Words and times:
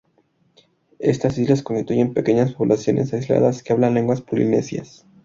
Estas 0.97 1.37
islas 1.37 1.61
constituyen 1.61 2.15
pequeñas 2.15 2.53
poblaciones 2.53 3.13
aisladas 3.13 3.61
que 3.61 3.71
hablan 3.71 3.93
lenguas 3.93 4.21
polinesias. 4.21 5.05